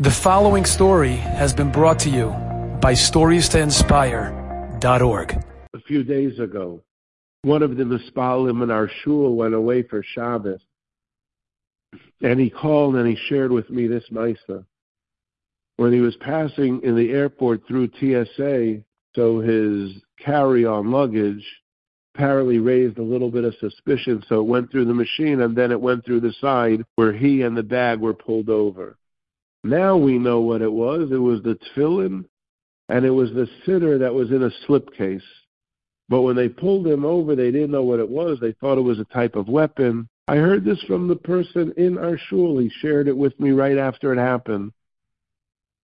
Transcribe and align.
The 0.00 0.12
following 0.12 0.64
story 0.64 1.16
has 1.16 1.52
been 1.52 1.72
brought 1.72 1.98
to 2.00 2.08
you 2.08 2.28
by 2.80 2.92
StoriesToInspire.org. 2.92 5.44
A 5.74 5.80
few 5.88 6.04
days 6.04 6.38
ago, 6.38 6.84
one 7.42 7.64
of 7.64 7.76
the 7.76 7.82
Mispalim 7.82 8.62
in 8.62 8.70
our 8.70 8.88
shul 9.02 9.34
went 9.34 9.54
away 9.54 9.82
for 9.82 10.04
Shabbos, 10.04 10.60
and 12.22 12.38
he 12.38 12.48
called 12.48 12.94
and 12.94 13.08
he 13.08 13.16
shared 13.28 13.50
with 13.50 13.68
me 13.70 13.88
this 13.88 14.04
Misa. 14.12 14.64
When 15.78 15.92
he 15.92 15.98
was 15.98 16.14
passing 16.18 16.80
in 16.84 16.94
the 16.94 17.10
airport 17.10 17.66
through 17.66 17.90
TSA, 17.98 18.84
so 19.16 19.40
his 19.40 20.00
carry-on 20.24 20.92
luggage 20.92 21.44
apparently 22.14 22.60
raised 22.60 22.98
a 22.98 23.02
little 23.02 23.32
bit 23.32 23.42
of 23.42 23.56
suspicion, 23.56 24.22
so 24.28 24.42
it 24.42 24.46
went 24.46 24.70
through 24.70 24.84
the 24.84 24.94
machine 24.94 25.40
and 25.40 25.56
then 25.56 25.72
it 25.72 25.80
went 25.80 26.04
through 26.04 26.20
the 26.20 26.34
side 26.40 26.84
where 26.94 27.12
he 27.12 27.42
and 27.42 27.56
the 27.56 27.64
bag 27.64 27.98
were 27.98 28.14
pulled 28.14 28.48
over. 28.48 28.96
Now 29.64 29.96
we 29.96 30.18
know 30.18 30.40
what 30.40 30.62
it 30.62 30.72
was. 30.72 31.10
It 31.10 31.16
was 31.16 31.42
the 31.42 31.56
tefillin, 31.56 32.24
and 32.88 33.04
it 33.04 33.10
was 33.10 33.32
the 33.32 33.48
siddur 33.66 33.98
that 33.98 34.14
was 34.14 34.30
in 34.30 34.42
a 34.42 34.50
slipcase. 34.66 35.22
But 36.08 36.22
when 36.22 36.36
they 36.36 36.48
pulled 36.48 36.86
him 36.86 37.04
over, 37.04 37.34
they 37.34 37.50
didn't 37.50 37.70
know 37.70 37.82
what 37.82 38.00
it 38.00 38.08
was. 38.08 38.38
They 38.40 38.52
thought 38.52 38.78
it 38.78 38.82
was 38.82 38.98
a 38.98 39.04
type 39.04 39.36
of 39.36 39.48
weapon. 39.48 40.08
I 40.26 40.36
heard 40.36 40.64
this 40.64 40.82
from 40.84 41.08
the 41.08 41.16
person 41.16 41.72
in 41.76 41.98
our 41.98 42.16
shul. 42.16 42.58
He 42.58 42.70
shared 42.80 43.08
it 43.08 43.16
with 43.16 43.38
me 43.40 43.50
right 43.50 43.76
after 43.76 44.12
it 44.12 44.18
happened. 44.18 44.72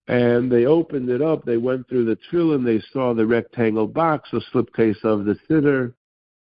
And 0.07 0.51
they 0.51 0.67
opened 0.67 1.09
it 1.11 1.23
up. 1.23 1.45
They 1.45 1.57
went 1.57 1.89
through 1.89 2.05
the 2.05 2.17
tefillin. 2.17 2.65
They 2.65 2.83
saw 2.93 3.13
the 3.13 3.27
rectangle 3.27 3.87
box, 3.87 4.31
a 4.33 4.41
slipcase 4.53 5.03
of 5.05 5.25
the 5.25 5.37
siddur. 5.49 5.95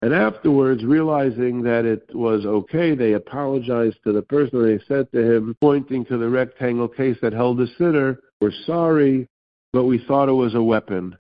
And 0.02 0.14
afterwards, 0.14 0.82
realizing 0.82 1.62
that 1.62 1.84
it 1.84 2.09
was 2.14 2.46
okay, 2.46 2.95
they 2.95 3.12
apologized 3.12 3.98
to 4.04 4.12
the 4.12 4.23
person. 4.23 4.62
They 4.62 4.82
said 4.88 5.12
to 5.12 5.20
him, 5.20 5.56
pointing 5.60 6.06
to 6.06 6.16
the 6.16 6.28
rectangle 6.28 6.88
case 6.88 7.18
that 7.20 7.34
held 7.34 7.59
the 7.59 7.68
siddur, 7.78 8.18
We're 8.40 8.52
sorry, 8.64 9.28
but 9.73 9.84
we 9.84 9.98
thought 9.98 10.30
it 10.30 10.32
was 10.32 10.54
a 10.54 10.62
weapon. 10.62 11.16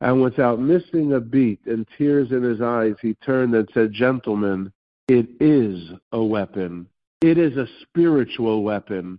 And 0.00 0.22
without 0.22 0.60
missing 0.60 1.14
a 1.14 1.20
beat 1.20 1.60
and 1.66 1.86
tears 1.98 2.30
in 2.30 2.44
his 2.44 2.60
eyes, 2.60 2.94
he 3.02 3.14
turned 3.14 3.54
and 3.56 3.68
said, 3.74 3.92
Gentlemen, 3.92 4.72
it 5.08 5.26
is 5.40 5.90
a 6.12 6.22
weapon. 6.22 6.86
It 7.20 7.38
is 7.38 7.56
a 7.56 7.66
spiritual 7.82 8.62
weapon. 8.62 9.18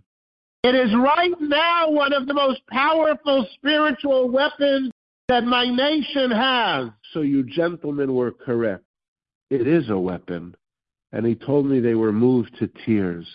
It 0.62 0.74
is 0.74 0.94
right 0.94 1.38
now 1.40 1.90
one 1.90 2.14
of 2.14 2.26
the 2.26 2.34
most 2.34 2.60
powerful 2.70 3.46
spiritual 3.54 4.30
weapons 4.30 4.90
that 5.30 5.44
my 5.44 5.64
nation 5.64 6.32
has. 6.32 6.88
So 7.12 7.20
you 7.20 7.44
gentlemen 7.44 8.14
were 8.14 8.32
correct. 8.32 8.82
It 9.48 9.68
is 9.68 9.88
a 9.88 9.96
weapon. 9.96 10.56
And 11.12 11.24
he 11.24 11.36
told 11.36 11.66
me 11.66 11.78
they 11.78 11.94
were 11.94 12.10
moved 12.12 12.56
to 12.58 12.68
tears. 12.84 13.28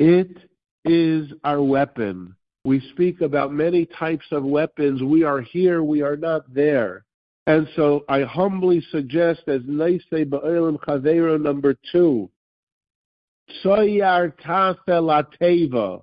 It 0.00 0.36
is 0.84 1.32
our 1.44 1.62
weapon. 1.62 2.34
We 2.64 2.80
speak 2.92 3.20
about 3.20 3.52
many 3.52 3.86
types 3.86 4.26
of 4.32 4.42
weapons. 4.42 5.04
We 5.04 5.22
are 5.22 5.40
here, 5.40 5.84
we 5.84 6.02
are 6.02 6.16
not 6.16 6.52
there. 6.52 7.04
And 7.46 7.68
so 7.76 8.04
I 8.08 8.22
humbly 8.22 8.84
suggest 8.90 9.42
as 9.46 9.60
Neisei 9.62 10.24
Ba'elim 10.24 10.80
Chavera 10.80 11.40
number 11.40 11.76
two, 11.92 12.28
Tsoyar 13.64 14.32
Tafel 14.44 15.24
Ateva, 15.40 16.02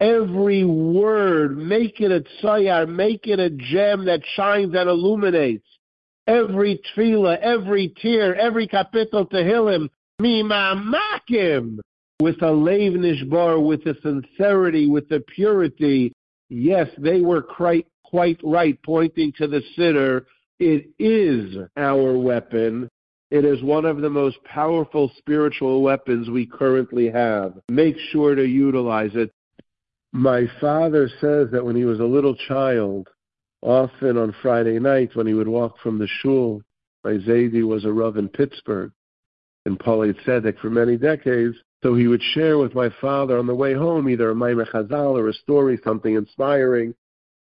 every 0.00 0.64
word, 1.04 1.58
make 1.58 2.00
it 2.00 2.10
a 2.10 2.24
tzayar, 2.42 2.88
make 2.88 3.26
it 3.26 3.38
a 3.38 3.50
gem 3.50 4.06
that 4.06 4.22
shines 4.34 4.74
and 4.74 4.88
illuminates. 4.88 5.66
Every 6.26 6.80
tefillah, 6.96 7.38
every 7.40 7.92
tear, 8.00 8.34
every 8.34 8.66
kapitel 8.66 9.30
tehillim, 9.30 9.90
mimamakim, 10.20 11.80
with 12.20 12.36
a 12.36 12.52
leiv 12.66 12.94
nishbar, 12.96 13.64
with 13.64 13.84
the 13.84 13.94
sincerity, 14.02 14.88
with 14.88 15.06
the 15.10 15.20
purity. 15.34 16.12
Yes, 16.48 16.88
they 16.96 17.20
were 17.20 17.42
quite, 17.42 17.86
quite 18.04 18.40
right, 18.42 18.78
pointing 18.82 19.32
to 19.38 19.46
the 19.46 19.62
siddur. 19.76 20.24
It 20.58 20.88
is 20.98 21.56
our 21.76 22.16
weapon. 22.16 22.88
It 23.30 23.44
is 23.44 23.62
one 23.62 23.84
of 23.84 24.00
the 24.00 24.10
most 24.10 24.38
powerful 24.44 25.12
spiritual 25.18 25.82
weapons 25.82 26.30
we 26.30 26.46
currently 26.46 27.10
have. 27.10 27.58
Make 27.68 27.96
sure 28.10 28.34
to 28.34 28.46
utilize 28.46 29.10
it. 29.14 29.30
My 30.16 30.46
father 30.60 31.08
says 31.20 31.50
that 31.50 31.64
when 31.64 31.74
he 31.74 31.84
was 31.84 31.98
a 31.98 32.04
little 32.04 32.36
child, 32.36 33.08
often 33.62 34.16
on 34.16 34.32
Friday 34.40 34.78
night 34.78 35.16
when 35.16 35.26
he 35.26 35.34
would 35.34 35.48
walk 35.48 35.76
from 35.82 35.98
the 35.98 36.06
shul, 36.06 36.62
my 37.02 37.14
Zaidi 37.14 37.64
was 37.64 37.84
a 37.84 37.92
Rav 37.92 38.16
in 38.16 38.28
Pittsburgh, 38.28 38.92
in 39.66 39.76
Poale 39.76 40.14
Tzedek 40.14 40.60
for 40.60 40.70
many 40.70 40.96
decades, 40.96 41.56
so 41.82 41.96
he 41.96 42.06
would 42.06 42.22
share 42.22 42.58
with 42.58 42.76
my 42.76 42.90
father 43.00 43.36
on 43.36 43.48
the 43.48 43.56
way 43.56 43.74
home 43.74 44.08
either 44.08 44.30
a 44.30 44.34
Maamar 44.36 44.70
Chazal 44.70 45.18
or 45.18 45.30
a 45.30 45.32
story, 45.32 45.80
something 45.82 46.14
inspiring, 46.14 46.94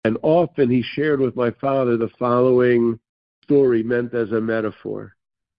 and 0.06 0.18
often 0.22 0.70
he 0.70 0.82
shared 0.82 1.20
with 1.20 1.36
my 1.36 1.52
father 1.52 1.98
the 1.98 2.10
following 2.18 2.98
story 3.44 3.84
meant 3.84 4.14
as 4.14 4.32
a 4.32 4.40
metaphor. 4.40 5.14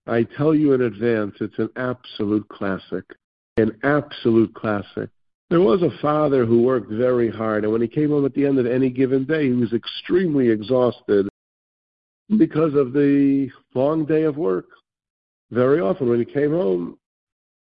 I 0.06 0.22
tell 0.22 0.54
you 0.54 0.72
in 0.72 0.80
advance, 0.80 1.34
it's 1.42 1.58
an 1.58 1.68
absolute 1.76 2.48
classic. 2.48 3.04
An 3.58 3.78
absolute 3.82 4.54
classic. 4.54 5.10
There 5.52 5.60
was 5.60 5.82
a 5.82 5.90
father 6.00 6.46
who 6.46 6.62
worked 6.62 6.90
very 6.90 7.30
hard, 7.30 7.64
and 7.64 7.72
when 7.74 7.82
he 7.82 7.86
came 7.86 8.08
home 8.08 8.24
at 8.24 8.32
the 8.32 8.46
end 8.46 8.58
of 8.58 8.64
any 8.64 8.88
given 8.88 9.26
day, 9.26 9.48
he 9.48 9.52
was 9.52 9.74
extremely 9.74 10.48
exhausted 10.48 11.28
because 12.38 12.72
of 12.72 12.94
the 12.94 13.50
long 13.74 14.06
day 14.06 14.22
of 14.22 14.38
work. 14.38 14.64
Very 15.50 15.78
often, 15.78 16.08
when 16.08 16.20
he 16.20 16.24
came 16.24 16.52
home, 16.52 16.96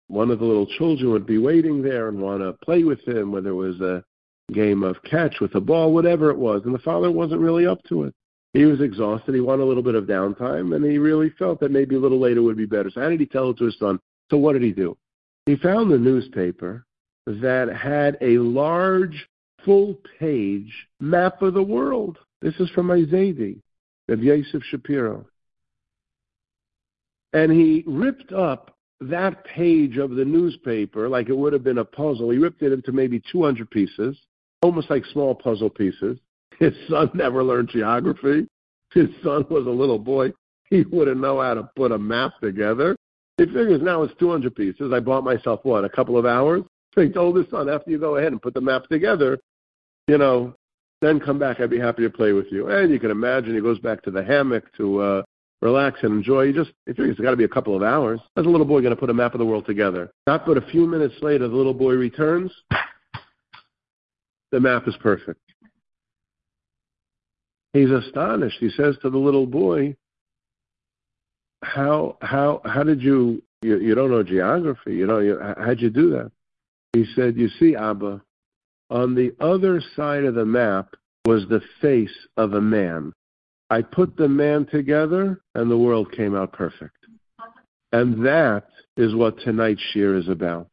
one 0.07 0.31
of 0.31 0.39
the 0.39 0.45
little 0.45 0.67
children 0.77 1.11
would 1.11 1.25
be 1.25 1.37
waiting 1.37 1.81
there 1.81 2.07
and 2.07 2.21
want 2.21 2.39
to 2.39 2.53
play 2.63 2.85
with 2.85 3.05
him, 3.05 3.29
whether 3.29 3.49
it 3.49 3.55
was 3.55 3.81
a 3.81 4.05
game 4.53 4.83
of 4.83 5.03
catch 5.03 5.41
with 5.41 5.55
a 5.55 5.59
ball, 5.59 5.93
whatever 5.93 6.31
it 6.31 6.37
was, 6.37 6.61
and 6.63 6.73
the 6.73 6.79
father 6.79 7.11
wasn't 7.11 7.41
really 7.41 7.67
up 7.67 7.83
to 7.89 8.03
it. 8.03 8.15
He 8.53 8.63
was 8.63 8.79
exhausted. 8.79 9.35
He 9.35 9.41
wanted 9.41 9.63
a 9.63 9.65
little 9.65 9.83
bit 9.83 9.95
of 9.95 10.05
downtime, 10.05 10.73
and 10.73 10.85
he 10.85 10.97
really 10.97 11.31
felt 11.31 11.59
that 11.59 11.71
maybe 11.71 11.95
a 11.95 11.99
little 11.99 12.21
later 12.21 12.41
would 12.41 12.55
be 12.55 12.65
better. 12.65 12.89
So, 12.89 13.01
how 13.01 13.09
did 13.09 13.19
he 13.19 13.25
tell 13.25 13.49
it 13.49 13.57
to 13.57 13.65
his 13.65 13.77
son? 13.77 13.99
So, 14.29 14.37
what 14.37 14.53
did 14.53 14.63
he 14.63 14.71
do? 14.71 14.95
He 15.45 15.57
found 15.57 15.91
the 15.91 15.97
newspaper 15.97 16.85
that 17.39 17.69
had 17.69 18.17
a 18.21 18.37
large, 18.37 19.27
full 19.63 19.97
page 20.19 20.87
map 20.99 21.41
of 21.41 21.53
the 21.53 21.63
world. 21.63 22.17
This 22.41 22.55
is 22.59 22.69
from 22.71 22.91
Isaiah 22.91 23.53
of 24.09 24.23
Yosef 24.23 24.63
Shapiro. 24.63 25.25
And 27.33 27.51
he 27.51 27.83
ripped 27.87 28.33
up 28.33 28.75
that 28.99 29.43
page 29.45 29.97
of 29.97 30.11
the 30.11 30.25
newspaper 30.25 31.09
like 31.09 31.29
it 31.29 31.37
would 31.37 31.53
have 31.53 31.63
been 31.63 31.79
a 31.79 31.85
puzzle. 31.85 32.29
He 32.29 32.37
ripped 32.37 32.61
it 32.61 32.71
into 32.71 32.91
maybe 32.91 33.21
200 33.31 33.69
pieces, 33.69 34.17
almost 34.61 34.89
like 34.89 35.05
small 35.05 35.33
puzzle 35.33 35.69
pieces. 35.69 36.19
His 36.59 36.73
son 36.89 37.09
never 37.13 37.43
learned 37.43 37.69
geography. 37.69 38.47
His 38.93 39.07
son 39.23 39.45
was 39.49 39.65
a 39.65 39.71
little 39.71 39.97
boy. 39.97 40.31
He 40.69 40.83
wouldn't 40.83 41.19
know 41.19 41.41
how 41.41 41.55
to 41.55 41.69
put 41.75 41.91
a 41.91 41.97
map 41.97 42.33
together. 42.41 42.95
He 43.37 43.45
figures 43.45 43.81
now 43.81 44.03
it's 44.03 44.13
200 44.19 44.55
pieces. 44.55 44.91
I 44.93 44.99
bought 44.99 45.23
myself, 45.23 45.61
what, 45.63 45.83
a 45.83 45.89
couple 45.89 46.17
of 46.17 46.25
hours? 46.25 46.63
Told 46.95 47.37
his 47.37 47.49
son, 47.49 47.69
after 47.69 47.89
you 47.89 47.97
go 47.97 48.17
ahead 48.17 48.31
and 48.31 48.41
put 48.41 48.53
the 48.53 48.61
map 48.61 48.87
together, 48.87 49.39
you 50.07 50.17
know, 50.17 50.53
then 51.01 51.19
come 51.19 51.39
back. 51.39 51.59
I'd 51.59 51.69
be 51.69 51.79
happy 51.79 52.03
to 52.03 52.09
play 52.09 52.33
with 52.33 52.47
you. 52.51 52.69
And 52.69 52.91
you 52.91 52.99
can 52.99 53.11
imagine 53.11 53.55
he 53.55 53.61
goes 53.61 53.79
back 53.79 54.01
to 54.03 54.11
the 54.11 54.23
hammock 54.23 54.65
to 54.77 54.99
uh, 54.99 55.23
relax 55.61 55.99
and 56.03 56.13
enjoy. 56.13 56.47
He 56.47 56.53
just, 56.53 56.71
he 56.85 56.91
figures 56.91 57.11
it's 57.11 57.21
got 57.21 57.31
to 57.31 57.37
be 57.37 57.43
a 57.45 57.49
couple 57.49 57.75
of 57.75 57.81
hours. 57.81 58.19
How's 58.35 58.45
a 58.45 58.49
little 58.49 58.65
boy 58.65 58.81
going 58.81 58.93
to 58.93 58.99
put 58.99 59.09
a 59.09 59.13
map 59.13 59.33
of 59.33 59.39
the 59.39 59.45
world 59.45 59.65
together? 59.65 60.11
Not 60.27 60.45
but 60.45 60.57
a 60.57 60.61
few 60.61 60.85
minutes 60.85 61.15
later, 61.21 61.47
the 61.47 61.55
little 61.55 61.73
boy 61.73 61.93
returns. 61.93 62.51
The 64.51 64.59
map 64.59 64.87
is 64.87 64.95
perfect. 64.97 65.39
He's 67.73 67.89
astonished. 67.89 68.57
He 68.59 68.69
says 68.69 68.97
to 69.01 69.09
the 69.09 69.17
little 69.17 69.45
boy, 69.47 69.95
"How 71.63 72.17
how 72.21 72.59
how 72.65 72.83
did 72.83 73.01
you 73.01 73.41
you, 73.61 73.79
you 73.79 73.95
don't 73.95 74.11
know 74.11 74.23
geography? 74.23 74.93
You 74.93 75.07
know 75.07 75.19
you, 75.19 75.39
how'd 75.57 75.79
you 75.79 75.89
do 75.89 76.09
that?" 76.09 76.31
He 76.93 77.05
said, 77.15 77.37
You 77.37 77.49
see, 77.59 77.75
Abba, 77.75 78.21
on 78.89 79.15
the 79.15 79.33
other 79.39 79.81
side 79.95 80.25
of 80.25 80.35
the 80.35 80.45
map 80.45 80.95
was 81.25 81.43
the 81.47 81.61
face 81.81 82.27
of 82.37 82.53
a 82.53 82.61
man. 82.61 83.13
I 83.69 83.81
put 83.81 84.17
the 84.17 84.27
man 84.27 84.65
together, 84.65 85.41
and 85.55 85.71
the 85.71 85.77
world 85.77 86.11
came 86.11 86.35
out 86.35 86.51
perfect. 86.51 86.97
And 87.93 88.25
that 88.25 88.67
is 88.97 89.15
what 89.15 89.39
tonight's 89.39 89.81
shiur 89.93 90.19
is 90.19 90.27
about. 90.27 90.67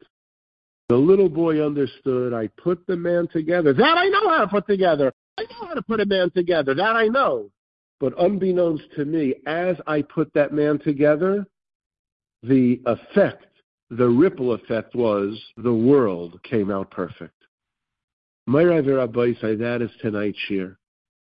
The 0.89 0.97
little 0.97 1.29
boy 1.29 1.65
understood, 1.65 2.33
I 2.33 2.49
put 2.61 2.85
the 2.87 2.97
man 2.97 3.29
together. 3.29 3.73
That 3.73 3.99
I 3.99 4.09
know 4.09 4.29
how 4.29 4.41
to 4.41 4.49
put 4.49 4.67
together. 4.67 5.13
I 5.39 5.43
know 5.43 5.69
how 5.69 5.75
to 5.75 5.83
put 5.83 6.01
a 6.01 6.07
man 6.07 6.31
together. 6.31 6.75
That 6.75 6.97
I 6.97 7.07
know. 7.07 7.51
But 8.01 8.19
unbeknownst 8.19 8.85
to 8.97 9.05
me, 9.05 9.35
as 9.47 9.77
I 9.87 10.03
put 10.03 10.33
that 10.35 10.53
man 10.53 10.79
together, 10.79 11.47
the 12.43 12.81
effect 12.87 13.47
the 13.91 14.09
ripple 14.09 14.53
effect 14.53 14.95
was 14.95 15.41
the 15.57 15.73
world 15.73 16.41
came 16.43 16.71
out 16.71 16.91
perfect. 16.91 17.35
Myra 18.47 18.83
Rabbi 18.83 19.33
that 19.41 19.83
is 19.83 19.91
tonight's 20.01 20.39
shiur. 20.49 20.77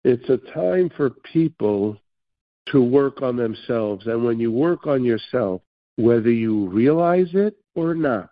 It's 0.03 0.29
a 0.29 0.37
time 0.53 0.89
for 0.95 1.09
people 1.09 1.97
to 2.67 2.81
work 2.81 3.21
on 3.21 3.35
themselves. 3.35 4.05
And 4.07 4.23
when 4.23 4.39
you 4.39 4.51
work 4.51 4.87
on 4.87 5.03
yourself, 5.03 5.61
whether 5.95 6.31
you 6.31 6.69
realize 6.69 7.29
it 7.33 7.55
or 7.75 7.95
not, 7.95 8.29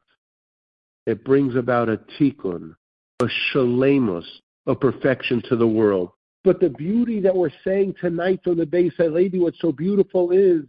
it 1.05 1.23
brings 1.23 1.55
about 1.55 1.89
a 1.89 1.99
tikkun, 2.19 2.75
a 3.19 3.27
shalemus, 3.53 4.25
a 4.67 4.75
perfection 4.75 5.41
to 5.49 5.55
the 5.55 5.67
world. 5.67 6.11
But 6.43 6.59
the 6.59 6.69
beauty 6.69 7.19
that 7.21 7.35
we're 7.35 7.49
saying 7.63 7.95
tonight 7.99 8.41
from 8.43 8.57
the 8.57 8.65
base 8.65 8.93
lady, 8.99 9.39
what's 9.39 9.59
so 9.59 9.71
beautiful 9.71 10.31
is 10.31 10.61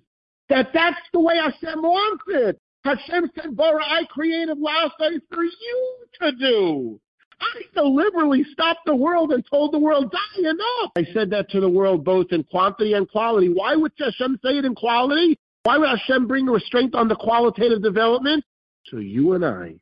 that 0.49 0.71
that's 0.73 1.01
the 1.13 1.21
way 1.21 1.37
Hashem 1.37 1.83
wants 1.83 2.25
it. 2.29 2.61
Hashem 2.87 3.31
said, 3.35 3.57
Bara, 3.57 3.83
I 3.85 4.05
created 4.09 4.59
last 4.61 4.95
night 5.01 5.21
for 5.33 5.43
you 5.43 5.97
to 6.21 6.33
do. 6.33 7.01
I 7.41 7.63
deliberately 7.75 8.45
stopped 8.53 8.87
the 8.87 8.95
world 8.95 9.33
and 9.33 9.45
told 9.51 9.73
the 9.73 9.79
world, 9.79 10.11
die 10.11 10.41
enough. 10.41 10.93
I 10.97 11.05
said 11.13 11.31
that 11.31 11.51
to 11.51 11.61
the 11.61 11.69
world 11.69 12.05
both 12.05 12.29
in 12.31 12.45
quantity 12.45 12.95
and 12.95 13.09
quality. 13.11 13.49
Why 13.53 13.77
would 13.77 13.93
Hashem 13.99 14.39
say 14.43 14.59
it 14.59 14.65
in 14.65 14.75
quality? 14.75 15.39
Why 15.65 15.79
would 15.79 15.89
Hashem 15.89 16.27
bring 16.29 16.47
restraint 16.47 16.95
on 16.95 17.09
the 17.09 17.17
qualitative 17.17 17.83
development? 17.83 18.45
So 18.87 18.99
you 18.99 19.33
and 19.33 19.45
I 19.45 19.75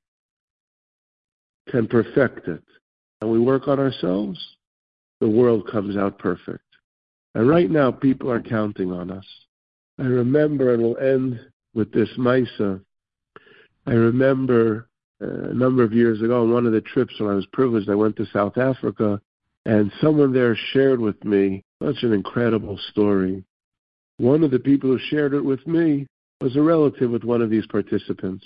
can 1.68 1.86
perfect 1.86 2.48
it. 2.48 2.62
And 3.20 3.30
we 3.30 3.38
work 3.38 3.68
on 3.68 3.78
ourselves, 3.78 4.38
the 5.20 5.28
world 5.28 5.68
comes 5.70 5.96
out 5.96 6.18
perfect. 6.18 6.64
And 7.34 7.48
right 7.48 7.70
now, 7.70 7.90
people 7.90 8.30
are 8.30 8.40
counting 8.40 8.92
on 8.92 9.10
us. 9.10 9.26
I 9.98 10.04
remember, 10.04 10.74
and 10.74 10.82
we'll 10.82 10.98
end 10.98 11.40
with 11.74 11.92
this 11.92 12.08
Misa. 12.18 12.80
I 13.86 13.92
remember 13.92 14.88
uh, 15.20 15.50
a 15.50 15.54
number 15.54 15.82
of 15.82 15.92
years 15.92 16.22
ago 16.22 16.42
on 16.42 16.52
one 16.52 16.66
of 16.66 16.72
the 16.72 16.80
trips 16.80 17.18
when 17.18 17.30
I 17.30 17.34
was 17.34 17.46
privileged, 17.52 17.90
I 17.90 17.94
went 17.94 18.16
to 18.16 18.26
South 18.26 18.56
Africa, 18.56 19.20
and 19.66 19.92
someone 20.00 20.32
there 20.32 20.56
shared 20.72 21.00
with 21.00 21.22
me 21.24 21.62
such 21.82 22.02
an 22.02 22.12
incredible 22.12 22.78
story. 22.90 23.44
One 24.18 24.42
of 24.42 24.50
the 24.50 24.58
people 24.58 24.90
who 24.90 24.98
shared 24.98 25.34
it 25.34 25.44
with 25.44 25.66
me 25.66 26.06
was 26.40 26.56
a 26.56 26.62
relative 26.62 27.10
with 27.10 27.24
one 27.24 27.42
of 27.42 27.50
these 27.50 27.66
participants. 27.66 28.44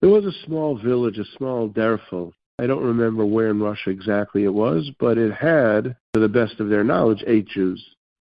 There 0.00 0.10
was 0.10 0.24
a 0.24 0.46
small 0.46 0.76
village, 0.76 1.18
a 1.18 1.24
small 1.36 1.68
derfel. 1.68 2.32
I 2.58 2.66
don't 2.66 2.84
remember 2.84 3.24
where 3.24 3.48
in 3.48 3.60
Russia 3.60 3.90
exactly 3.90 4.44
it 4.44 4.52
was, 4.52 4.90
but 4.98 5.16
it 5.16 5.32
had, 5.32 5.96
to 6.12 6.20
the 6.20 6.28
best 6.28 6.60
of 6.60 6.68
their 6.68 6.84
knowledge, 6.84 7.24
eight 7.26 7.48
Jews. 7.48 7.82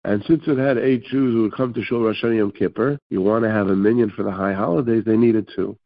And 0.03 0.23
since 0.25 0.43
it 0.47 0.57
had 0.57 0.77
eight 0.77 1.03
Jews 1.05 1.33
who 1.33 1.41
would 1.43 1.55
come 1.55 1.73
to 1.73 1.83
Shul 1.83 2.01
Rosh 2.01 2.23
Hashanah 2.23 2.37
Yom 2.37 2.51
Kippur, 2.51 2.99
you 3.09 3.21
want 3.21 3.43
to 3.43 3.49
have 3.49 3.69
a 3.69 3.75
minyan 3.75 4.11
for 4.11 4.23
the 4.23 4.31
high 4.31 4.53
holidays, 4.53 5.03
they 5.05 5.17
needed 5.17 5.49
to. 5.55 5.77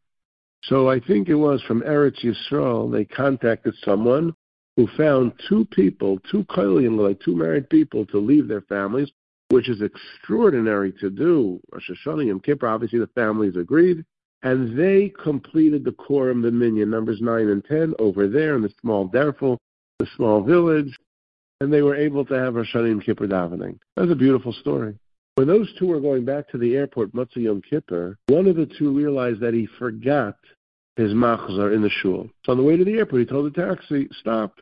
So 0.68 0.88
I 0.88 0.98
think 0.98 1.28
it 1.28 1.34
was 1.34 1.62
from 1.62 1.82
Eretz 1.82 2.24
Yisrael, 2.24 2.90
they 2.90 3.04
contacted 3.04 3.74
someone 3.84 4.34
who 4.76 4.88
found 4.96 5.32
two 5.48 5.66
people, 5.66 6.18
two 6.30 6.44
Kailian, 6.44 6.98
like 6.98 7.20
two 7.20 7.36
married 7.36 7.68
people, 7.68 8.06
to 8.06 8.18
leave 8.18 8.48
their 8.48 8.62
families, 8.62 9.10
which 9.50 9.68
is 9.68 9.82
extraordinary 9.82 10.92
to 11.00 11.10
do. 11.10 11.60
Rosh 11.70 11.90
Hashanah 11.90 12.26
Yom 12.26 12.40
Kippur, 12.40 12.66
obviously 12.66 12.98
the 12.98 13.06
families 13.08 13.56
agreed, 13.56 14.04
and 14.42 14.76
they 14.78 15.12
completed 15.22 15.84
the 15.84 15.92
quorum, 15.92 16.40
the 16.40 16.50
minyan, 16.50 16.90
numbers 16.90 17.20
9 17.20 17.48
and 17.48 17.64
10, 17.66 17.94
over 17.98 18.26
there 18.26 18.56
in 18.56 18.62
the 18.62 18.72
small 18.80 19.08
derfel, 19.08 19.58
the 19.98 20.06
small 20.16 20.42
village, 20.42 20.98
and 21.60 21.72
they 21.72 21.82
were 21.82 21.94
able 21.94 22.24
to 22.24 22.34
have 22.34 22.54
Rosh 22.54 22.74
Hashanah 22.74 22.88
Yom 22.88 23.00
Kippur 23.00 23.28
davening. 23.28 23.78
That's 23.96 24.10
a 24.10 24.16
beautiful 24.16 24.52
story. 24.52 24.96
When 25.36 25.48
those 25.48 25.72
two 25.78 25.86
were 25.86 26.00
going 26.00 26.24
back 26.24 26.48
to 26.50 26.58
the 26.58 26.76
airport, 26.76 27.12
Motzei 27.12 27.42
Yom 27.42 27.60
Kippur, 27.60 28.16
one 28.28 28.46
of 28.46 28.56
the 28.56 28.70
two 28.78 28.96
realized 28.96 29.40
that 29.40 29.52
he 29.52 29.66
forgot 29.78 30.36
his 30.96 31.12
machzor 31.12 31.74
in 31.74 31.82
the 31.82 31.90
shul. 31.90 32.28
So 32.44 32.52
on 32.52 32.58
the 32.58 32.64
way 32.64 32.76
to 32.76 32.84
the 32.84 32.94
airport, 32.94 33.20
he 33.20 33.26
told 33.26 33.52
the 33.52 33.60
taxi, 33.66 34.08
stop. 34.20 34.60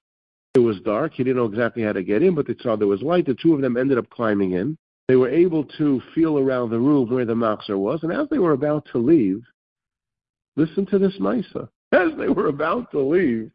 It 0.55 0.61
was 0.61 0.81
dark. 0.81 1.15
He 1.15 1.25
didn't 1.25 1.37
know 1.37 1.47
exactly 1.47 1.83
how 1.83 1.93
to 1.93 2.03
get 2.03 2.23
in, 2.23 2.35
but 2.35 2.47
they 2.47 2.57
saw 2.61 2.77
there 2.77 2.87
was 2.87 3.03
light. 3.03 3.27
The 3.27 3.35
two 3.35 3.55
of 3.55 3.61
them 3.61 3.77
ended 3.77 3.99
up 3.99 4.11
climbing 4.11 4.53
in. 4.53 4.77
They 5.09 5.17
were 5.17 5.29
able 5.29 5.65
to 5.79 6.01
feel 6.15 6.39
around 6.39 6.71
the 6.71 6.79
room 6.79 7.11
where 7.11 7.25
the 7.25 7.35
machzor 7.35 7.79
was, 7.79 8.03
and 8.03 8.13
as 8.13 8.29
they 8.31 8.39
were 8.39 8.53
about 8.53 8.87
to 8.93 8.99
leave, 8.99 9.43
listen 10.57 10.87
to 10.87 10.99
this 10.99 11.19
Misa. 11.19 11.69
As 11.93 12.09
they 12.17 12.29
were 12.29 12.49
about 12.49 12.91
to 12.93 13.01
leave, 13.01 13.51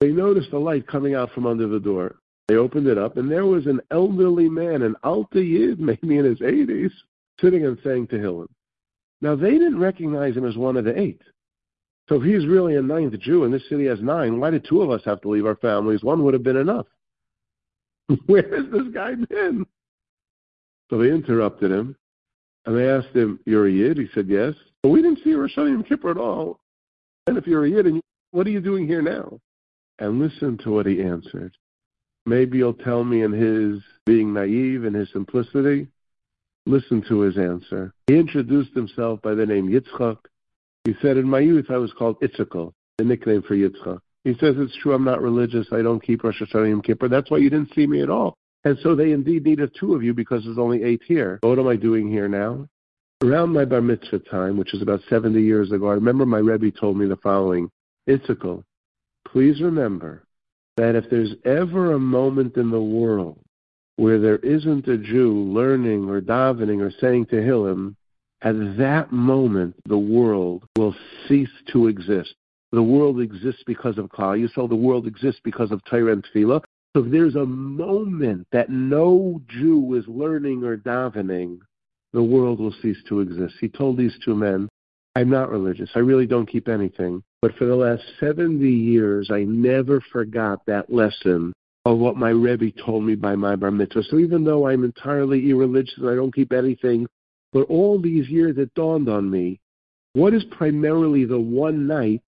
they 0.00 0.08
noticed 0.08 0.52
a 0.52 0.58
light 0.58 0.88
coming 0.88 1.14
out 1.14 1.30
from 1.30 1.46
under 1.46 1.68
the 1.68 1.78
door. 1.78 2.16
They 2.48 2.56
opened 2.56 2.88
it 2.88 2.98
up, 2.98 3.16
and 3.16 3.30
there 3.30 3.46
was 3.46 3.66
an 3.66 3.80
elderly 3.92 4.48
man, 4.48 4.82
an 4.82 4.96
Alta 5.04 5.40
Yid, 5.40 5.78
maybe 5.80 6.18
in 6.18 6.24
his 6.24 6.40
80s, 6.40 6.90
sitting 7.40 7.64
and 7.64 7.78
saying 7.84 8.08
to 8.08 8.16
Tehillim. 8.16 8.48
Now, 9.20 9.36
they 9.36 9.52
didn't 9.52 9.78
recognize 9.78 10.36
him 10.36 10.44
as 10.44 10.56
one 10.56 10.76
of 10.76 10.84
the 10.84 10.98
eight. 10.98 11.22
So 12.08 12.20
he's 12.20 12.46
really 12.46 12.76
a 12.76 12.82
ninth 12.82 13.18
Jew 13.18 13.44
and 13.44 13.52
this 13.52 13.68
city 13.68 13.86
has 13.86 14.00
nine, 14.00 14.38
why 14.38 14.50
did 14.50 14.64
two 14.64 14.82
of 14.82 14.90
us 14.90 15.02
have 15.04 15.20
to 15.22 15.28
leave 15.28 15.46
our 15.46 15.56
families? 15.56 16.04
One 16.04 16.22
would 16.24 16.34
have 16.34 16.44
been 16.44 16.56
enough. 16.56 16.86
Where 18.26 18.42
has 18.42 18.70
this 18.70 18.88
guy 18.94 19.14
been? 19.14 19.66
So 20.88 20.98
they 20.98 21.10
interrupted 21.10 21.72
him, 21.72 21.96
and 22.64 22.76
they 22.76 22.88
asked 22.88 23.14
him, 23.14 23.40
You're 23.44 23.66
a 23.66 23.72
Yid? 23.72 23.98
He 23.98 24.08
said, 24.14 24.28
Yes. 24.28 24.54
But 24.82 24.90
we 24.90 25.02
didn't 25.02 25.24
see 25.24 25.34
Rosh 25.34 25.56
Hashanah 25.56 25.88
Kippur 25.88 26.12
at 26.12 26.16
all. 26.16 26.60
And 27.26 27.36
if 27.36 27.46
you're 27.46 27.64
a 27.64 27.70
Yid, 27.70 27.86
and 27.86 28.00
what 28.30 28.46
are 28.46 28.50
you 28.50 28.60
doing 28.60 28.86
here 28.86 29.02
now? 29.02 29.40
And 29.98 30.20
listen 30.20 30.58
to 30.58 30.70
what 30.70 30.86
he 30.86 31.02
answered. 31.02 31.56
Maybe 32.24 32.58
he'll 32.58 32.74
tell 32.74 33.02
me 33.02 33.22
in 33.22 33.32
his 33.32 33.82
being 34.04 34.32
naive 34.32 34.84
and 34.84 34.94
his 34.94 35.10
simplicity. 35.12 35.88
Listen 36.66 37.02
to 37.08 37.20
his 37.20 37.38
answer. 37.38 37.92
He 38.08 38.16
introduced 38.16 38.74
himself 38.74 39.22
by 39.22 39.34
the 39.34 39.46
name 39.46 39.68
Yitzchak. 39.68 40.18
He 40.86 40.94
said, 41.02 41.16
In 41.16 41.28
my 41.28 41.40
youth, 41.40 41.66
I 41.68 41.78
was 41.78 41.92
called 41.92 42.20
Itzchak, 42.20 42.72
the 42.96 43.04
nickname 43.04 43.42
for 43.42 43.56
Yitzchak. 43.56 43.98
He 44.22 44.34
says, 44.34 44.54
It's 44.56 44.76
true, 44.76 44.94
I'm 44.94 45.02
not 45.02 45.20
religious. 45.20 45.66
I 45.72 45.82
don't 45.82 46.00
keep 46.00 46.22
Rosh 46.22 46.40
Hashanah 46.40 46.70
Yom 46.70 46.80
Kippur. 46.80 47.08
That's 47.08 47.28
why 47.28 47.38
you 47.38 47.50
didn't 47.50 47.74
see 47.74 47.88
me 47.88 48.02
at 48.02 48.08
all. 48.08 48.36
And 48.62 48.78
so 48.84 48.94
they 48.94 49.10
indeed 49.10 49.44
needed 49.44 49.74
two 49.78 49.96
of 49.96 50.04
you 50.04 50.14
because 50.14 50.44
there's 50.44 50.58
only 50.58 50.84
eight 50.84 51.02
here. 51.04 51.40
What 51.42 51.58
am 51.58 51.66
I 51.66 51.74
doing 51.74 52.08
here 52.08 52.28
now? 52.28 52.68
Around 53.24 53.52
my 53.52 53.64
bar 53.64 53.80
mitzvah 53.80 54.20
time, 54.20 54.56
which 54.56 54.74
is 54.74 54.82
about 54.82 55.00
70 55.10 55.42
years 55.42 55.72
ago, 55.72 55.88
I 55.88 55.94
remember 55.94 56.24
my 56.24 56.38
Rebbe 56.38 56.70
told 56.70 56.96
me 56.96 57.06
the 57.06 57.16
following 57.16 57.68
Itzchak, 58.08 58.62
please 59.26 59.60
remember 59.60 60.22
that 60.76 60.94
if 60.94 61.10
there's 61.10 61.34
ever 61.44 61.94
a 61.94 61.98
moment 61.98 62.56
in 62.56 62.70
the 62.70 62.80
world 62.80 63.40
where 63.96 64.20
there 64.20 64.38
isn't 64.38 64.86
a 64.86 64.98
Jew 64.98 65.32
learning 65.32 66.08
or 66.08 66.20
davening 66.20 66.80
or 66.80 66.92
saying 67.00 67.26
to 67.26 67.36
Tehillim, 67.36 67.96
at 68.42 68.76
that 68.76 69.12
moment 69.12 69.74
the 69.86 69.98
world 69.98 70.64
will 70.76 70.94
cease 71.28 71.50
to 71.72 71.88
exist. 71.88 72.34
The 72.72 72.82
world 72.82 73.20
exists 73.20 73.62
because 73.66 73.98
of 73.98 74.06
Klal 74.06 74.38
Yisrael. 74.38 74.68
The 74.68 74.74
world 74.76 75.06
exists 75.06 75.40
because 75.44 75.70
of 75.70 75.82
Torah 75.84 76.12
and 76.12 76.24
Tefillah. 76.24 76.62
So 76.94 77.04
if 77.04 77.10
there's 77.10 77.36
a 77.36 77.46
moment 77.46 78.46
that 78.52 78.70
no 78.70 79.40
Jew 79.48 79.94
is 79.94 80.04
learning 80.08 80.64
or 80.64 80.76
davening, 80.76 81.58
the 82.12 82.22
world 82.22 82.58
will 82.58 82.74
cease 82.82 83.02
to 83.08 83.20
exist. 83.20 83.54
He 83.60 83.68
told 83.68 83.96
these 83.96 84.16
two 84.24 84.34
men, 84.34 84.68
I'm 85.14 85.30
not 85.30 85.50
religious. 85.50 85.90
I 85.94 86.00
really 86.00 86.26
don't 86.26 86.48
keep 86.50 86.68
anything. 86.68 87.22
But 87.42 87.54
for 87.56 87.66
the 87.66 87.76
last 87.76 88.02
70 88.18 88.68
years, 88.68 89.30
I 89.30 89.44
never 89.44 90.00
forgot 90.12 90.64
that 90.66 90.92
lesson 90.92 91.52
of 91.84 91.98
what 91.98 92.16
my 92.16 92.30
Rebbe 92.30 92.72
told 92.84 93.04
me 93.04 93.14
by 93.14 93.36
my 93.36 93.56
bar 93.56 93.70
mitzvah. 93.70 94.02
So 94.04 94.18
even 94.18 94.44
though 94.44 94.66
I'm 94.66 94.84
entirely 94.84 95.50
irreligious 95.50 95.98
and 95.98 96.10
I 96.10 96.14
don't 96.14 96.34
keep 96.34 96.52
anything, 96.52 97.06
but 97.56 97.70
all 97.70 97.98
these 97.98 98.28
years 98.28 98.58
it 98.58 98.74
dawned 98.74 99.08
on 99.08 99.30
me, 99.30 99.58
what 100.12 100.34
is 100.34 100.44
primarily 100.50 101.24
the 101.24 101.40
one 101.40 101.86
night 101.86 102.20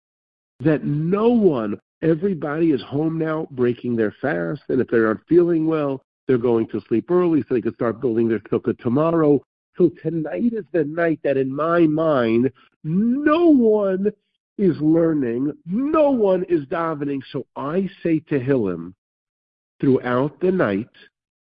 that 0.61 0.85
no 0.85 1.28
one, 1.28 1.78
everybody 2.00 2.70
is 2.70 2.80
home 2.80 3.18
now 3.18 3.47
breaking 3.50 3.94
their 3.94 4.14
fast, 4.23 4.62
and 4.70 4.80
if 4.80 4.88
they 4.88 4.97
aren't 4.97 5.20
feeling 5.28 5.66
well, 5.66 6.02
they're 6.26 6.38
going 6.38 6.66
to 6.68 6.80
sleep 6.88 7.11
early 7.11 7.42
so 7.42 7.52
they 7.52 7.61
can 7.61 7.75
start 7.75 8.00
building 8.00 8.26
their 8.26 8.38
sukkah 8.38 8.78
tomorrow. 8.78 9.38
So 9.76 9.90
tonight 10.02 10.54
is 10.54 10.64
the 10.73 10.85
night 10.85 11.20
that 11.25 11.37
in 11.37 11.54
my 11.54 11.80
mind, 11.80 12.50
no 12.82 13.50
one 13.50 14.11
is 14.56 14.80
learning, 14.80 15.52
no 15.66 16.08
one 16.08 16.44
is 16.44 16.64
davening. 16.68 17.20
So 17.32 17.44
I 17.54 17.87
say 18.02 18.20
Tehillim 18.20 18.94
throughout 19.78 20.40
the 20.40 20.52
night, 20.52 20.88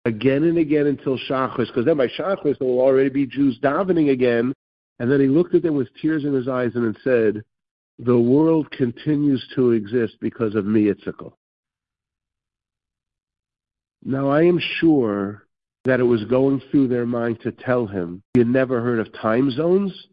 again 0.07 0.43
and 0.43 0.57
again 0.57 0.87
until 0.87 1.17
Shachris, 1.17 1.67
because 1.67 1.85
then 1.85 1.97
by 1.97 2.07
Shachris 2.07 2.57
there 2.57 2.67
will 2.67 2.79
already 2.79 3.09
be 3.09 3.25
Jews 3.25 3.59
davening 3.61 4.11
again. 4.11 4.53
And 4.99 5.11
then 5.11 5.19
he 5.19 5.27
looked 5.27 5.53
at 5.53 5.61
them 5.61 5.75
with 5.75 5.89
tears 6.01 6.23
in 6.23 6.33
his 6.33 6.47
eyes 6.47 6.71
and 6.73 6.97
said, 7.03 7.43
the 7.99 8.17
world 8.17 8.71
continues 8.71 9.45
to 9.55 9.71
exist 9.71 10.15
because 10.21 10.55
of 10.55 10.65
me, 10.65 10.85
Itzikal. 10.85 11.33
Now 14.03 14.29
I 14.29 14.43
am 14.43 14.59
sure 14.79 15.45
that 15.85 15.99
it 15.99 16.03
was 16.03 16.23
going 16.25 16.61
through 16.71 16.87
their 16.87 17.05
mind 17.05 17.41
to 17.41 17.51
tell 17.51 17.85
him, 17.85 18.23
you 18.35 18.45
never 18.45 18.81
heard 18.81 18.99
of 18.99 19.13
time 19.13 19.51
zones? 19.51 20.07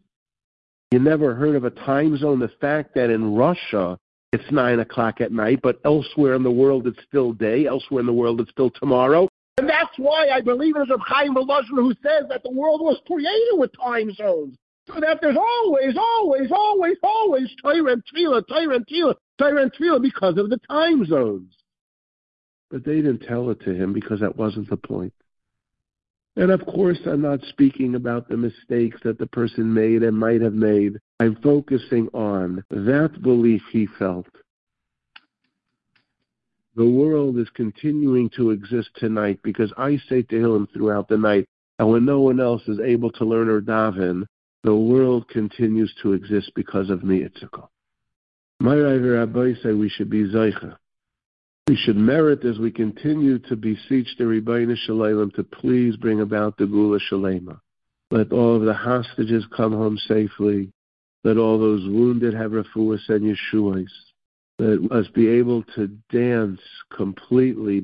You 0.91 0.99
never 0.99 1.33
heard 1.35 1.55
of 1.55 1.63
a 1.63 1.69
time 1.69 2.17
zone? 2.17 2.39
The 2.39 2.51
fact 2.59 2.95
that 2.95 3.09
in 3.09 3.33
Russia 3.33 3.97
it's 4.33 4.51
nine 4.51 4.79
o'clock 4.79 5.21
at 5.21 5.31
night, 5.31 5.59
but 5.63 5.79
elsewhere 5.85 6.33
in 6.33 6.43
the 6.43 6.51
world 6.51 6.87
it's 6.87 7.03
still 7.07 7.31
day, 7.31 7.65
elsewhere 7.65 8.01
in 8.01 8.05
the 8.05 8.13
world 8.13 8.41
it's 8.41 8.51
still 8.51 8.69
tomorrow. 8.69 9.29
And 9.57 9.69
that's 9.69 9.97
why 9.97 10.29
I 10.29 10.41
believe 10.41 10.75
it 10.75 10.81
is 10.81 10.91
of 10.91 10.99
Chaim 11.05 11.33
Volozhin 11.33 11.75
who 11.75 11.93
says 12.03 12.25
that 12.29 12.43
the 12.43 12.51
world 12.51 12.81
was 12.81 12.99
created 13.07 13.57
with 13.57 13.71
time 13.81 14.13
zones. 14.13 14.57
So 14.87 14.99
that 14.99 15.19
there's 15.21 15.37
always, 15.37 15.95
always, 15.97 16.51
always, 16.51 16.97
always 17.01 17.49
Torah 17.61 17.93
and 17.93 18.03
Tefillah, 18.05 18.45
Torah 18.47 18.75
and 18.75 19.73
Torah 19.73 19.95
and 19.95 20.01
because 20.03 20.37
of 20.37 20.49
the 20.49 20.59
time 20.69 21.05
zones. 21.05 21.53
But 22.69 22.83
they 22.83 22.97
didn't 22.97 23.19
tell 23.19 23.49
it 23.49 23.61
to 23.61 23.73
him 23.73 23.93
because 23.93 24.19
that 24.19 24.35
wasn't 24.35 24.69
the 24.69 24.77
point. 24.77 25.13
And 26.35 26.51
of 26.51 26.65
course, 26.65 26.99
I'm 27.05 27.21
not 27.21 27.39
speaking 27.47 27.95
about 27.95 28.27
the 28.27 28.37
mistakes 28.37 28.99
that 29.03 29.17
the 29.17 29.27
person 29.27 29.73
made 29.73 30.03
and 30.03 30.17
might 30.17 30.41
have 30.41 30.53
made. 30.53 30.99
I'm 31.19 31.37
focusing 31.37 32.09
on 32.09 32.63
that 32.69 33.21
belief 33.23 33.61
he 33.71 33.87
felt. 33.97 34.27
The 36.75 36.85
world 36.85 37.37
is 37.37 37.49
continuing 37.53 38.29
to 38.31 38.51
exist 38.51 38.89
tonight 38.95 39.39
because 39.43 39.71
I 39.77 39.97
say 40.09 40.23
Tehillim 40.23 40.67
throughout 40.73 41.07
the 41.07 41.17
night, 41.17 41.47
and 41.79 41.89
when 41.89 42.03
no 42.03 42.19
one 42.19 42.41
else 42.41 42.63
is 42.67 42.79
able 42.79 43.11
to 43.13 43.25
learn 43.25 43.47
or 43.47 43.61
daven, 43.61 44.25
the 44.63 44.75
world 44.75 45.29
continues 45.29 45.93
to 46.01 46.13
exist 46.13 46.51
because 46.53 46.89
of 46.89 47.03
me, 47.03 47.21
Itzikah. 47.21 47.67
My 48.59 48.75
Rabbi 48.75 49.53
say 49.61 49.71
we 49.71 49.89
should 49.89 50.09
be 50.09 50.23
Zeicha. 50.23 50.77
We 51.67 51.77
should 51.77 51.97
merit 51.97 52.43
as 52.43 52.59
we 52.59 52.71
continue 52.71 53.39
to 53.39 53.55
beseech 53.55 54.17
the 54.17 54.25
Ribbono 54.25 54.75
Shel 54.77 54.97
Olam 54.97 55.33
to 55.35 55.43
please 55.43 55.95
bring 55.95 56.21
about 56.21 56.57
the 56.57 56.65
Geula 56.65 56.99
Shalema. 57.09 57.59
Let 58.11 58.31
all 58.31 58.57
of 58.57 58.63
the 58.63 58.73
hostages 58.73 59.45
come 59.55 59.71
home 59.71 59.97
safely. 60.07 60.71
Let 61.23 61.37
all 61.37 61.57
those 61.57 61.87
wounded 61.87 62.33
have 62.33 62.51
refuahs 62.51 63.09
and 63.09 63.35
yeshuas. 63.35 63.89
Let 64.57 64.91
us 64.91 65.07
be 65.13 65.27
able 65.27 65.63
to 65.75 65.87
dance 66.11 66.61
completely. 66.95 67.81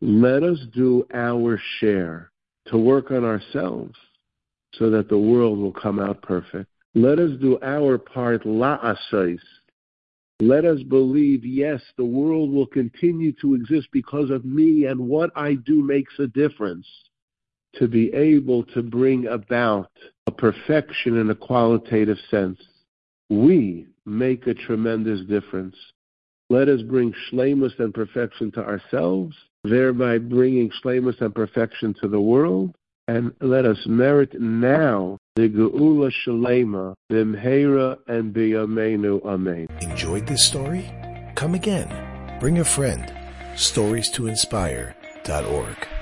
Let 0.00 0.42
us 0.42 0.58
do 0.74 1.06
our 1.12 1.60
share 1.80 2.30
to 2.66 2.78
work 2.78 3.10
on 3.10 3.24
ourselves 3.24 3.94
so 4.74 4.90
that 4.90 5.08
the 5.08 5.18
world 5.18 5.58
will 5.58 5.72
come 5.72 5.98
out 5.98 6.22
perfect. 6.22 6.70
Let 6.94 7.18
us 7.18 7.32
do 7.40 7.58
our 7.62 7.98
part 7.98 8.44
la'asais 8.44 9.40
let 10.40 10.64
us 10.64 10.80
believe, 10.84 11.44
yes, 11.44 11.82
the 11.96 12.04
world 12.04 12.52
will 12.52 12.66
continue 12.66 13.32
to 13.40 13.54
exist 13.54 13.88
because 13.92 14.30
of 14.30 14.44
me 14.44 14.84
and 14.84 15.08
what 15.08 15.30
I 15.34 15.54
do 15.54 15.82
makes 15.82 16.16
a 16.20 16.28
difference. 16.28 16.86
To 17.74 17.88
be 17.88 18.12
able 18.14 18.62
to 18.66 18.82
bring 18.82 19.26
about 19.26 19.90
a 20.26 20.30
perfection 20.30 21.16
in 21.16 21.30
a 21.30 21.34
qualitative 21.34 22.18
sense. 22.30 22.58
We 23.30 23.86
make 24.06 24.46
a 24.46 24.54
tremendous 24.54 25.20
difference. 25.26 25.76
Let 26.50 26.68
us 26.68 26.80
bring 26.82 27.12
shlemus 27.30 27.78
and 27.78 27.92
perfection 27.92 28.50
to 28.52 28.60
ourselves, 28.60 29.36
thereby 29.64 30.18
bringing 30.18 30.70
shlemus 30.82 31.20
and 31.20 31.34
perfection 31.34 31.94
to 32.00 32.08
the 32.08 32.20
world, 32.20 32.74
and 33.06 33.32
let 33.40 33.64
us 33.64 33.78
merit 33.86 34.38
now 34.40 35.18
the 35.36 35.48
Geula 35.48 36.10
Shalema, 36.26 36.94
Bimheira 37.10 37.98
and 38.06 38.34
Biyamenu 38.34 39.24
Amen. 39.24 39.68
Enjoyed 39.80 40.26
this 40.26 40.44
story? 40.44 40.90
Come 41.34 41.54
again. 41.54 42.38
Bring 42.40 42.58
a 42.58 42.64
friend. 42.64 43.12
Stories 43.56 44.10
to 44.10 44.26
inspire.org. 44.26 45.97